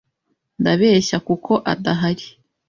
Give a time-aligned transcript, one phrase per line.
[0.61, 2.27] Ndabeshya kuko adahari